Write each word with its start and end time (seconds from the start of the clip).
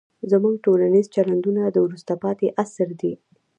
زموږ 0.31 0.53
ټولنیز 0.65 1.05
چلندونه 1.15 1.61
د 1.65 1.77
وروسته 1.85 2.13
پاتې 2.23 2.47
عصر 2.61 2.89
دي. 3.01 3.13